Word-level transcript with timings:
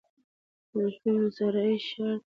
الفیوم 0.75 1.15
یو 1.21 1.31
صحرايي 1.37 1.77
ښارګوټی 1.87 2.19
دی. 2.19 2.27